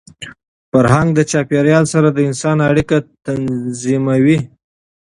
[0.71, 4.37] فرهنګ د چاپېریال سره د انسان اړیکه تنظیموي.